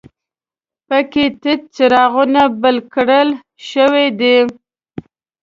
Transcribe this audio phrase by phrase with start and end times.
[0.87, 3.29] په کې تت څراغونه بل کړل
[3.69, 4.37] شوي دي.